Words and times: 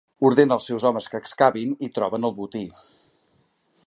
Ordena 0.27 0.55
els 0.59 0.69
seus 0.69 0.85
homes 0.89 1.09
que 1.11 1.21
excavin 1.23 1.75
i 1.89 1.93
troben 1.99 2.27
el 2.31 2.35
botí. 2.39 2.65